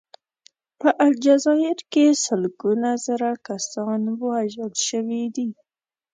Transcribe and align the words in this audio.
په 0.79 0.89
الجزایر 1.05 1.77
کې 1.91 2.05
سلګونه 2.25 2.89
زره 3.05 3.31
کسان 3.47 4.01
وژل 4.23 4.71
شوي 4.87 5.23
دي. 5.35 5.49